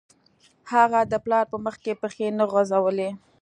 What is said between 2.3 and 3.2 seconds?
نه غځولې